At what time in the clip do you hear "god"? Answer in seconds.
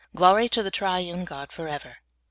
1.25-1.51